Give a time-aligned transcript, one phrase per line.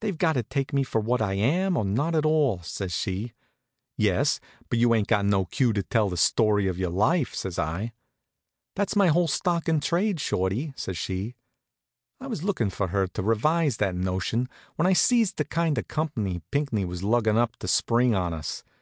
[0.00, 3.32] "They've got to take me for what I am, or not at all," says she.
[3.96, 7.58] "Yes, but you ain't got no cue to tell the story of your life," says
[7.58, 7.94] I.
[8.74, 11.36] "That's my whole stock in trade, Shorty," says she.
[12.20, 15.88] I was lookin' for her to revise that notion when I sees the kind of
[15.88, 18.62] company Pinckney was luggin' up to spring on us.